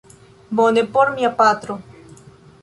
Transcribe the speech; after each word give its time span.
Bone, 0.49 0.81
por 0.95 1.13
mia 1.17 1.31
patro 1.41 1.79